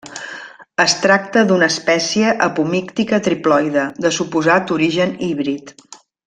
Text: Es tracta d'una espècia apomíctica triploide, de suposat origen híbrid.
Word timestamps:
Es 0.85 0.93
tracta 1.01 1.43
d'una 1.51 1.67
espècia 1.73 2.31
apomíctica 2.47 3.21
triploide, 3.29 3.85
de 4.07 4.13
suposat 4.17 4.75
origen 4.79 5.15
híbrid. 5.29 5.77